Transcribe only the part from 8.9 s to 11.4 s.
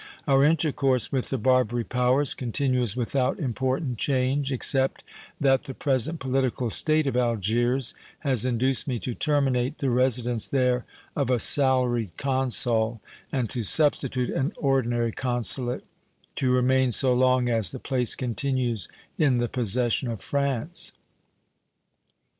to terminate the residence there of a